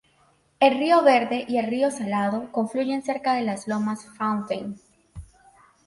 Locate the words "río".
0.79-1.03, 1.67-1.91